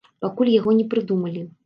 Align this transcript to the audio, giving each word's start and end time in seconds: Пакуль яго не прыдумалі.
Пакуль 0.23 0.49
яго 0.59 0.73
не 0.79 0.85
прыдумалі. 0.95 1.41